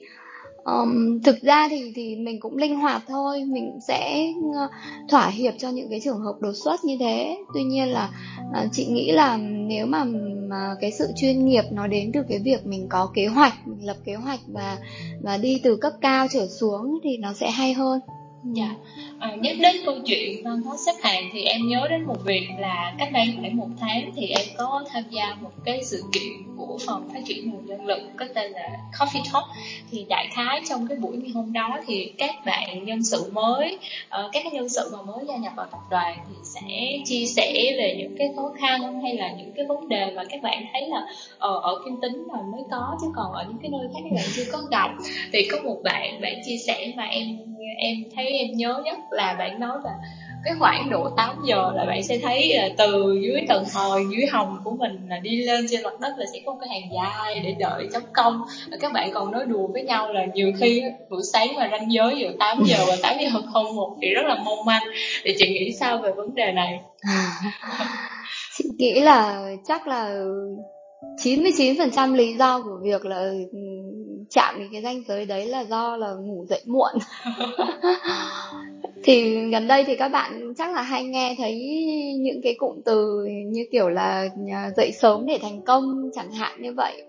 um, 0.64 1.20
thực 1.24 1.42
ra 1.42 1.68
thì 1.70 1.92
thì 1.94 2.16
mình 2.16 2.40
cũng 2.40 2.56
linh 2.56 2.76
hoạt 2.76 3.02
thôi. 3.08 3.44
Mình 3.44 3.78
sẽ 3.88 4.26
ờ, 4.54 4.68
thỏa 5.08 5.28
hiệp 5.28 5.54
cho 5.58 5.68
những 5.68 5.90
cái 5.90 6.00
trường 6.04 6.20
hợp 6.20 6.34
đột 6.40 6.52
xuất 6.64 6.84
như 6.84 6.96
thế. 7.00 7.36
Tuy 7.54 7.62
nhiên 7.62 7.88
là 7.88 8.10
uh, 8.50 8.68
chị 8.72 8.86
nghĩ 8.86 9.12
là 9.12 9.36
nếu 9.68 9.86
mà, 9.86 10.04
mà 10.48 10.74
cái 10.80 10.92
sự 10.92 11.08
chuyên 11.16 11.44
nghiệp 11.44 11.64
nó 11.72 11.86
đến 11.86 12.10
từ 12.14 12.20
cái 12.28 12.38
việc 12.38 12.66
mình 12.66 12.86
có 12.88 13.10
kế 13.14 13.26
hoạch 13.26 13.52
mình 13.64 13.86
lập 13.86 13.96
kế 14.04 14.14
hoạch 14.14 14.40
và 14.46 14.78
và 15.22 15.36
đi 15.36 15.60
từ 15.64 15.76
cấp 15.76 15.92
cao 16.00 16.26
trở 16.30 16.46
xuống 16.60 16.98
thì 17.04 17.16
nó 17.16 17.32
sẽ 17.32 17.50
hay 17.50 17.72
hơn. 17.72 18.00
Dạ, 18.44 18.75
à, 19.19 19.37
nhắc 19.40 19.56
đến 19.60 19.76
câu 19.87 19.94
chuyện 20.06 20.44
văn 20.44 20.62
hóa 20.62 20.76
xếp 20.87 20.92
hàng 21.02 21.25
thì 21.32 21.44
em 21.44 21.68
nhớ 21.68 21.87
đến 21.90 22.04
một 22.04 22.16
việc 22.25 22.49
là 22.59 22.94
cách 22.99 23.09
đây 23.12 23.35
khoảng 23.40 23.56
một 23.56 23.68
tháng 23.80 24.11
thì 24.16 24.26
em 24.26 24.47
có 24.56 24.85
tham 24.88 25.02
gia 25.11 25.35
một 25.40 25.50
cái 25.64 25.85
sự 25.85 26.02
kiện 26.12 26.32
của 26.56 26.78
phòng 26.87 27.09
phát 27.14 27.20
triển 27.26 27.50
nguồn 27.50 27.66
nhân 27.66 27.87
lực 27.87 28.00
có 28.16 28.26
tên 28.35 28.52
là 28.52 28.68
Coffee 28.99 29.23
Talk. 29.32 29.44
Thì 29.90 30.06
đại 30.09 30.28
khái 30.32 30.61
trong 30.68 30.87
cái 30.87 30.99
buổi 30.99 31.16
ngày 31.16 31.30
hôm 31.35 31.52
đó 31.52 31.78
thì 31.87 32.12
các 32.18 32.35
bạn 32.47 32.85
nhân 32.85 33.02
sự 33.02 33.30
mới 33.32 33.78
uh, 34.06 34.32
các 34.32 34.52
nhân 34.52 34.68
sự 34.68 34.90
mà 34.92 35.02
mới 35.02 35.25
gia 35.28 35.37
nhập 35.37 35.52
vào 35.56 35.66
tập 35.73 35.80
đoàn 35.90 36.18
thì 36.28 36.35
sẽ 36.44 36.99
chia 37.04 37.26
sẻ 37.26 37.52
về 37.78 37.97
những 37.99 38.16
cái 38.18 38.28
khó 38.37 38.52
khăn 38.61 39.02
hay 39.02 39.14
là 39.14 39.32
những 39.32 39.52
cái 39.56 39.66
vấn 39.66 39.88
đề 39.88 40.12
mà 40.16 40.25
các 40.30 40.42
bạn 40.42 40.64
thấy 40.73 40.88
là 40.88 41.00
uh, 41.35 41.62
ở 41.62 41.82
kim 41.85 42.00
tính 42.02 42.26
mà 42.32 42.38
mới 42.52 42.62
có 42.70 42.99
chứ 43.00 43.06
còn 43.16 43.32
ở 43.32 43.44
những 43.49 43.59
cái 43.62 43.70
nơi 43.70 43.88
khác 43.94 44.00
các 44.04 44.12
bạn 44.16 44.25
chưa 44.37 44.44
có 44.52 44.59
gặp. 44.70 44.90
Thì 45.32 45.49
có 45.50 45.59
một 45.64 45.80
bạn 45.85 46.20
bạn 46.20 46.35
chia 46.44 46.56
sẻ 46.66 46.92
mà 46.97 47.04
em 47.04 47.38
em 47.79 47.97
thấy 48.17 48.26
em 48.26 48.49
nhớ 48.57 48.83
nhất 48.85 48.99
là 49.11 49.37
bạn 49.38 49.61
nói 49.61 49.79
là 49.85 49.90
cái 50.45 50.55
khoảng 50.59 50.90
độ 50.90 51.11
8 51.17 51.37
giờ 51.45 51.73
là 51.75 51.85
bạn 51.85 52.02
sẽ 52.02 52.19
thấy 52.19 52.57
là 52.57 52.69
từ 52.79 53.19
dưới 53.23 53.40
tầng 53.49 53.64
hồi 53.75 54.07
dưới 54.11 54.26
hồng 54.33 54.57
của 54.64 54.71
mình 54.71 54.93
là 55.09 55.19
đi 55.19 55.37
lên 55.37 55.67
trên 55.71 55.83
mặt 55.83 56.00
đất 56.00 56.14
là 56.19 56.26
sẽ 56.33 56.40
có 56.47 56.57
cái 56.61 56.69
hàng 56.69 56.90
dài 56.95 57.40
để 57.45 57.55
đợi 57.59 57.88
chấm 57.93 58.02
công. 58.12 58.43
Và 58.71 58.76
các 58.81 58.93
bạn 58.93 59.11
còn 59.12 59.33
nói 59.33 59.45
đùa 59.47 59.67
với 59.67 59.83
nhau 59.83 60.12
là 60.12 60.26
nhiều 60.35 60.52
khi 60.59 60.83
buổi 61.11 61.23
sáng 61.33 61.49
mà 61.57 61.69
ranh 61.71 61.93
giới 61.93 62.19
giữa 62.19 62.33
8 62.38 62.62
giờ 62.64 62.76
và 62.88 62.97
8 63.02 63.14
giờ 63.21 63.40
không 63.52 63.76
một 63.76 63.97
thì 64.02 64.09
rất 64.09 64.23
là 64.26 64.35
mong 64.45 64.64
manh. 64.67 64.83
Thì 65.25 65.35
chị 65.38 65.49
nghĩ 65.49 65.73
sao 65.73 65.99
về 65.99 66.12
vấn 66.12 66.35
đề 66.35 66.52
này? 66.52 66.81
Chị 68.59 68.64
nghĩ 68.79 69.00
là 69.00 69.43
chắc 69.69 69.87
là 69.87 70.14
99% 71.25 72.14
lý 72.14 72.35
do 72.38 72.62
của 72.62 72.79
việc 72.83 73.05
là 73.05 73.31
ừ, 73.52 73.59
chạm 74.30 74.58
đến 74.58 74.68
cái 74.72 74.82
ranh 74.82 75.02
giới 75.08 75.26
đấy 75.26 75.46
là 75.46 75.64
do 75.64 75.96
là 75.96 76.12
ngủ 76.12 76.46
dậy 76.49 76.62
muộn. 76.66 76.92
Thì 79.04 79.49
gần 79.50 79.68
đây 79.68 79.84
thì 79.84 79.96
các 79.96 80.08
bạn 80.08 80.54
chắc 80.58 80.75
là 80.75 80.82
hay 80.82 81.04
nghe 81.04 81.34
thấy 81.38 81.54
những 82.20 82.40
cái 82.42 82.54
cụm 82.58 82.80
từ 82.84 83.26
như 83.46 83.66
kiểu 83.72 83.88
là 83.88 84.28
à, 84.52 84.70
dậy 84.76 84.92
sớm 84.92 85.26
để 85.26 85.38
thành 85.42 85.62
công 85.62 86.10
chẳng 86.14 86.32
hạn 86.32 86.62
như 86.62 86.72
vậy. 86.72 87.02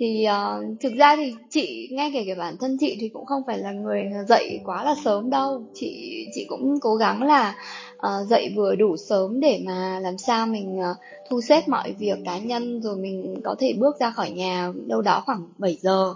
Thì 0.00 0.26
uh, 0.28 0.80
thực 0.80 0.92
ra 0.96 1.16
thì 1.16 1.34
chị 1.50 1.88
nghe 1.90 2.10
kể 2.14 2.24
cả 2.28 2.34
bản 2.38 2.56
thân 2.60 2.76
chị 2.80 2.96
thì 3.00 3.08
cũng 3.08 3.26
không 3.26 3.42
phải 3.46 3.58
là 3.58 3.72
người 3.72 4.04
dậy 4.28 4.60
quá 4.64 4.84
là 4.84 4.94
sớm 5.04 5.30
đâu. 5.30 5.64
Chị 5.74 6.24
chị 6.34 6.44
cũng 6.48 6.80
cố 6.80 6.94
gắng 6.94 7.22
là 7.22 7.54
uh, 7.96 8.28
dậy 8.28 8.52
vừa 8.56 8.74
đủ 8.74 8.96
sớm 8.96 9.40
để 9.40 9.60
mà 9.66 10.00
làm 10.02 10.18
sao 10.18 10.46
mình 10.46 10.78
uh, 10.78 10.96
thu 11.30 11.40
xếp 11.40 11.68
mọi 11.68 11.92
việc 11.98 12.18
cá 12.24 12.38
nhân 12.38 12.82
rồi 12.82 12.96
mình 12.96 13.40
có 13.44 13.54
thể 13.58 13.72
bước 13.78 14.00
ra 14.00 14.10
khỏi 14.10 14.30
nhà 14.30 14.72
đâu 14.86 15.02
đó 15.02 15.22
khoảng 15.26 15.48
7 15.58 15.78
giờ 15.80 16.14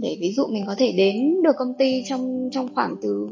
để 0.00 0.16
ví 0.20 0.32
dụ 0.36 0.46
mình 0.46 0.64
có 0.66 0.74
thể 0.78 0.92
đến 0.92 1.42
được 1.42 1.56
công 1.58 1.74
ty 1.78 2.02
trong 2.08 2.48
trong 2.52 2.74
khoảng 2.74 2.96
từ 3.02 3.28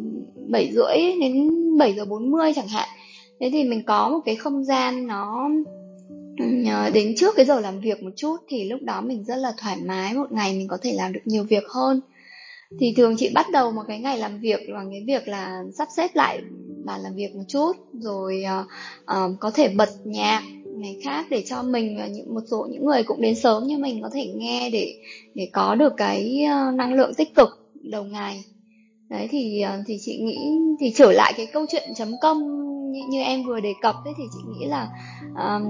7 0.48 0.70
rưỡi 0.74 1.20
đến 1.20 1.50
7 1.78 1.94
giờ 1.94 2.04
40 2.04 2.52
chẳng 2.56 2.68
hạn. 2.68 2.88
Thế 3.40 3.50
thì 3.52 3.64
mình 3.64 3.82
có 3.86 4.08
một 4.08 4.20
cái 4.24 4.36
không 4.36 4.64
gian 4.64 5.06
nó 5.06 5.50
ờ, 6.70 6.90
đến 6.90 7.14
trước 7.16 7.34
cái 7.36 7.46
giờ 7.46 7.60
làm 7.60 7.80
việc 7.80 8.02
một 8.02 8.10
chút 8.16 8.36
thì 8.48 8.64
lúc 8.64 8.82
đó 8.82 9.00
mình 9.00 9.24
rất 9.24 9.36
là 9.36 9.52
thoải 9.62 9.76
mái 9.86 10.14
một 10.14 10.32
ngày 10.32 10.52
mình 10.52 10.68
có 10.68 10.78
thể 10.82 10.92
làm 10.92 11.12
được 11.12 11.20
nhiều 11.24 11.44
việc 11.44 11.64
hơn. 11.68 12.00
Thì 12.80 12.94
thường 12.96 13.16
chị 13.18 13.30
bắt 13.34 13.46
đầu 13.52 13.72
một 13.72 13.82
cái 13.88 13.98
ngày 13.98 14.18
làm 14.18 14.38
việc 14.40 14.60
bằng 14.74 14.90
cái 14.90 15.00
việc 15.06 15.28
là 15.28 15.62
sắp 15.78 15.88
xếp 15.96 16.10
lại 16.14 16.42
bàn 16.84 17.00
làm 17.00 17.14
việc 17.14 17.34
một 17.34 17.42
chút 17.48 17.72
rồi 17.92 18.44
uh, 18.60 18.66
uh, 19.16 19.40
có 19.40 19.50
thể 19.50 19.68
bật 19.68 19.88
nhạc 20.04 20.42
ngày 20.80 20.96
khác 21.04 21.26
để 21.30 21.44
cho 21.46 21.62
mình 21.62 21.96
và 21.98 22.06
những 22.06 22.34
một 22.34 22.40
số 22.50 22.66
những 22.70 22.84
người 22.84 23.02
cũng 23.02 23.20
đến 23.20 23.34
sớm 23.34 23.66
như 23.66 23.78
mình 23.78 24.02
có 24.02 24.10
thể 24.12 24.26
nghe 24.36 24.70
để 24.70 24.94
để 25.34 25.48
có 25.52 25.74
được 25.74 25.92
cái 25.96 26.44
ờ, 26.44 26.70
năng 26.70 26.94
lượng 26.94 27.14
tích 27.14 27.34
cực 27.34 27.48
đầu 27.82 28.04
ngày. 28.04 28.44
Đấy 29.10 29.28
thì 29.30 29.60
ờ, 29.60 29.82
thì 29.86 29.96
chị 30.00 30.18
nghĩ 30.22 30.38
thì 30.80 30.92
trở 30.94 31.12
lại 31.12 31.32
cái 31.36 31.46
câu 31.52 31.66
chuyện 31.72 31.90
chấm 31.96 32.08
công 32.22 32.38
như, 32.92 33.00
như 33.10 33.22
em 33.22 33.44
vừa 33.46 33.60
đề 33.60 33.72
cập 33.82 33.94
ấy 34.04 34.14
thì 34.18 34.24
chị 34.32 34.38
nghĩ 34.48 34.66
là 34.66 34.88
um, 35.36 35.64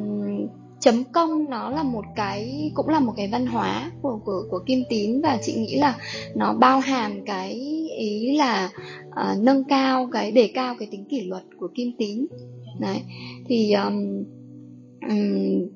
chấm 0.81 1.05
công 1.05 1.51
nó 1.51 1.71
là 1.71 1.83
một 1.83 2.05
cái 2.17 2.71
cũng 2.75 2.89
là 2.89 3.01
một 3.01 3.13
cái 3.17 3.29
văn 3.29 3.47
hóa 3.47 3.91
của 4.03 4.21
của 4.25 4.43
của 4.51 4.59
kim 4.67 4.83
tín 4.89 5.21
và 5.21 5.39
chị 5.43 5.55
nghĩ 5.55 5.77
là 5.77 5.97
nó 6.35 6.53
bao 6.53 6.81
hàm 6.81 7.25
cái 7.27 7.53
ý 7.99 8.37
là 8.37 8.71
uh, 9.09 9.43
nâng 9.43 9.65
cao 9.65 10.09
cái 10.13 10.33
đề 10.33 10.51
cao 10.55 10.75
cái 10.79 10.89
tính 10.91 11.05
kỷ 11.11 11.21
luật 11.21 11.43
của 11.59 11.69
kim 11.75 11.93
tín. 11.99 12.27
Đấy 12.81 13.03
thì 13.49 13.73
um, 13.73 14.25
um, 15.09 15.69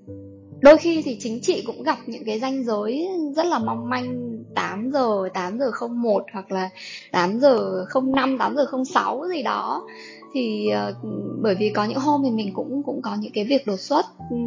đôi 0.60 0.78
khi 0.78 1.02
thì 1.04 1.16
chính 1.20 1.38
chị 1.42 1.62
cũng 1.66 1.82
gặp 1.82 1.98
những 2.06 2.24
cái 2.26 2.38
ranh 2.40 2.64
giới 2.64 3.08
rất 3.36 3.46
là 3.46 3.58
mong 3.58 3.88
manh 3.88 4.32
8 4.54 4.90
giờ 4.92 5.28
8 5.34 5.58
giờ 5.58 5.70
01 5.88 6.24
hoặc 6.32 6.52
là 6.52 6.70
8 7.12 7.40
giờ 7.40 7.84
05 8.04 8.38
8 8.38 8.56
giờ 8.56 8.66
06 8.84 9.24
gì 9.28 9.42
đó. 9.42 9.86
Thì 10.34 10.68
uh, 10.90 10.96
bởi 11.42 11.54
vì 11.54 11.70
có 11.70 11.84
những 11.84 11.98
hôm 11.98 12.20
thì 12.24 12.30
mình 12.30 12.54
cũng 12.54 12.82
cũng 12.86 13.02
có 13.02 13.16
những 13.20 13.32
cái 13.34 13.44
việc 13.44 13.66
đột 13.66 13.80
xuất 13.80 14.06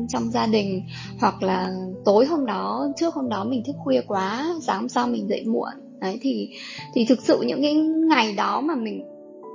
trong 0.10 0.32
gia 0.32 0.48
đình 0.48 0.82
hoặc 1.20 1.44
là 1.44 1.72
tối 2.06 2.26
hôm 2.26 2.46
đó 2.46 2.88
trước 2.98 3.14
hôm 3.14 3.30
đó 3.30 3.44
mình 3.44 3.64
thức 3.68 3.76
khuya 3.84 4.02
quá 4.08 4.56
sáng 4.62 4.80
hôm 4.80 4.90
sau 4.90 5.08
mình 5.08 5.30
dậy 5.30 5.44
muộn. 5.46 5.74
Đấy 6.00 6.20
thì 6.22 6.50
thì 6.94 7.06
thực 7.06 7.22
sự 7.22 7.42
những 7.42 7.62
cái 7.62 7.74
ngày 8.10 8.34
đó 8.34 8.62
mà 8.62 8.76
mình 8.76 9.04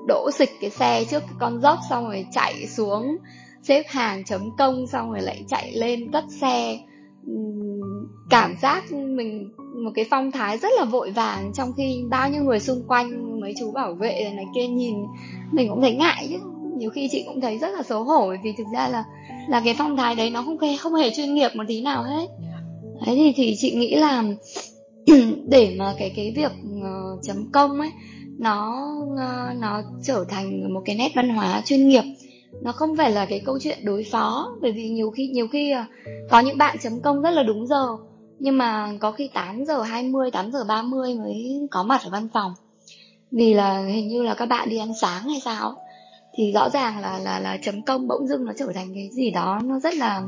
đổ 0.08 0.30
xịch 0.30 0.50
cái 0.60 0.70
xe 0.70 1.04
trước 1.10 1.20
cái 1.20 1.34
con 1.40 1.60
dốc 1.60 1.78
xong 1.90 2.04
rồi 2.04 2.26
chạy 2.32 2.66
xuống 2.66 3.16
xếp 3.62 3.82
hàng 3.88 4.24
chấm 4.24 4.56
công 4.58 4.86
xong 4.86 5.10
rồi 5.12 5.22
lại 5.22 5.44
chạy 5.48 5.72
lên 5.72 6.12
cất 6.12 6.24
xe. 6.40 6.78
Cảm 8.30 8.56
giác 8.62 8.92
mình 8.92 9.50
một 9.84 9.90
cái 9.94 10.04
phong 10.10 10.32
thái 10.32 10.58
rất 10.58 10.72
là 10.78 10.84
vội 10.84 11.10
vàng 11.10 11.52
trong 11.54 11.72
khi 11.76 12.02
bao 12.10 12.30
nhiêu 12.30 12.42
người 12.42 12.60
xung 12.60 12.82
quanh 12.88 13.40
mấy 13.40 13.54
chú 13.58 13.72
bảo 13.72 13.94
vệ 13.94 14.32
này 14.36 14.44
kia 14.54 14.66
nhìn 14.66 14.94
mình 15.52 15.68
cũng 15.68 15.80
thấy 15.80 15.94
ngại 15.94 16.26
chứ. 16.30 16.36
Nhiều 16.76 16.90
khi 16.90 17.08
chị 17.10 17.24
cũng 17.26 17.40
thấy 17.40 17.58
rất 17.58 17.68
là 17.68 17.82
xấu 17.82 18.04
hổ 18.04 18.34
vì 18.44 18.52
thực 18.58 18.66
ra 18.74 18.88
là 18.88 19.04
là 19.48 19.62
cái 19.64 19.74
phong 19.78 19.96
thái 19.96 20.14
đấy 20.14 20.30
nó 20.30 20.42
không 20.42 20.58
hề 20.58 20.76
không 20.76 20.94
hề 20.94 21.10
chuyên 21.10 21.34
nghiệp 21.34 21.50
một 21.54 21.64
tí 21.68 21.82
nào 21.82 22.02
hết. 22.02 22.26
Đấy 23.06 23.16
thì 23.16 23.32
thì 23.36 23.54
chị 23.58 23.74
nghĩ 23.74 23.94
là 23.94 24.24
để 25.48 25.74
mà 25.78 25.94
cái 25.98 26.12
cái 26.16 26.32
việc 26.36 26.52
uh, 26.78 27.22
chấm 27.22 27.52
công 27.52 27.80
ấy 27.80 27.90
nó 28.38 28.88
uh, 29.12 29.60
nó 29.60 29.82
trở 30.02 30.24
thành 30.28 30.74
một 30.74 30.82
cái 30.84 30.96
nét 30.96 31.12
văn 31.14 31.28
hóa 31.28 31.62
chuyên 31.64 31.88
nghiệp 31.88 32.04
nó 32.62 32.72
không 32.72 32.96
phải 32.96 33.10
là 33.10 33.26
cái 33.26 33.42
câu 33.46 33.58
chuyện 33.60 33.78
đối 33.84 34.04
phó 34.12 34.52
bởi 34.62 34.72
vì 34.72 34.88
nhiều 34.88 35.10
khi 35.10 35.28
nhiều 35.28 35.48
khi 35.48 35.70
ờ, 35.70 35.84
có 36.30 36.40
những 36.40 36.58
bạn 36.58 36.76
chấm 36.82 37.00
công 37.02 37.22
rất 37.22 37.30
là 37.30 37.42
đúng 37.42 37.66
giờ 37.66 37.96
nhưng 38.40 38.58
mà 38.58 38.92
có 39.00 39.12
khi 39.12 39.30
8 39.34 39.64
giờ 39.64 39.82
20, 39.82 40.30
8 40.30 40.52
giờ 40.52 40.64
30 40.68 41.14
mới 41.14 41.68
có 41.70 41.82
mặt 41.82 42.00
ở 42.04 42.10
văn 42.10 42.28
phòng. 42.34 42.54
Vì 43.30 43.54
là 43.54 43.86
hình 43.86 44.08
như 44.08 44.22
là 44.22 44.34
các 44.34 44.46
bạn 44.46 44.68
đi 44.68 44.78
ăn 44.78 44.94
sáng 45.00 45.28
hay 45.28 45.40
sao 45.44 45.76
thì 46.34 46.52
rõ 46.52 46.68
ràng 46.68 46.98
là 46.98 47.18
là 47.18 47.40
là 47.40 47.58
chấm 47.62 47.82
công 47.82 48.08
bỗng 48.08 48.26
dưng 48.26 48.44
nó 48.44 48.52
trở 48.58 48.66
thành 48.74 48.94
cái 48.94 49.08
gì 49.12 49.30
đó 49.30 49.60
nó 49.64 49.80
rất 49.80 49.94
là 49.94 50.22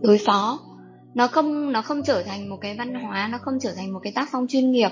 đối 0.00 0.18
phó. 0.18 0.58
Nó 1.14 1.26
không 1.26 1.72
nó 1.72 1.82
không 1.82 2.02
trở 2.02 2.22
thành 2.22 2.48
một 2.48 2.56
cái 2.60 2.76
văn 2.76 2.94
hóa 2.94 3.28
nó 3.32 3.38
không 3.38 3.58
trở 3.60 3.72
thành 3.72 3.92
một 3.92 4.00
cái 4.02 4.12
tác 4.12 4.28
phong 4.32 4.46
chuyên 4.46 4.70
nghiệp 4.70 4.90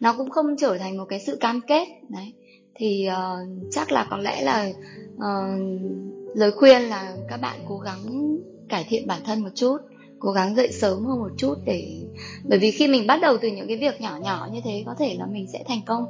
nó 0.00 0.14
cũng 0.16 0.30
không 0.30 0.46
trở 0.58 0.78
thành 0.78 0.96
một 0.96 1.04
cái 1.08 1.20
sự 1.26 1.36
cam 1.40 1.60
kết 1.66 1.86
đấy 2.08 2.32
thì 2.78 3.08
uh, 3.08 3.48
chắc 3.70 3.92
là 3.92 4.06
có 4.10 4.16
lẽ 4.16 4.42
là 4.42 4.68
uh, 5.16 5.60
lời 6.34 6.50
khuyên 6.52 6.82
là 6.82 7.16
các 7.28 7.36
bạn 7.36 7.60
cố 7.68 7.78
gắng 7.78 8.36
cải 8.68 8.86
thiện 8.88 9.06
bản 9.06 9.20
thân 9.24 9.42
một 9.42 9.50
chút 9.54 9.76
cố 10.18 10.32
gắng 10.32 10.54
dậy 10.54 10.72
sớm 10.72 11.04
hơn 11.04 11.18
một 11.18 11.30
chút 11.36 11.54
để 11.64 12.02
bởi 12.44 12.58
vì 12.58 12.70
khi 12.70 12.88
mình 12.88 13.06
bắt 13.06 13.18
đầu 13.22 13.36
từ 13.42 13.48
những 13.48 13.68
cái 13.68 13.76
việc 13.76 14.00
nhỏ 14.00 14.18
nhỏ 14.22 14.48
như 14.52 14.60
thế 14.64 14.82
có 14.86 14.94
thể 14.98 15.16
là 15.18 15.26
mình 15.26 15.46
sẽ 15.52 15.64
thành 15.68 15.80
công. 15.86 16.04